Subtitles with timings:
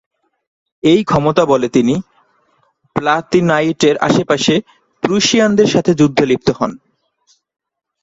[0.83, 1.95] এই ক্ষমতাবলে তিনি
[2.95, 4.53] প্লাঁতেনোইটের আশেপাশে
[5.03, 6.71] প্রুশিয়ানদের সাথে যুদ্ধে লিপ্ত হন।